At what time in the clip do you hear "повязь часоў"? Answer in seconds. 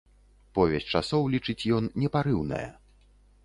0.57-1.29